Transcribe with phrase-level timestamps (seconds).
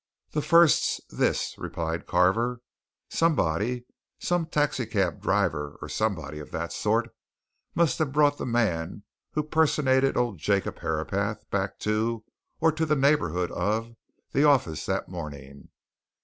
[0.31, 2.61] "The first's this," replied Carver.
[3.11, 3.85] "Somebody
[4.17, 7.13] some taxi cab driver or somebody of that sort
[7.75, 9.03] must have brought the man
[9.33, 12.23] who personated old Jacob Herapath back to,
[12.59, 13.95] or to the neighbourhood of,
[14.31, 15.69] the office that morning.